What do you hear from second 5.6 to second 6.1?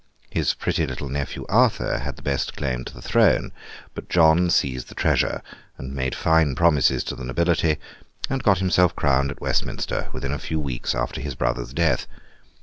and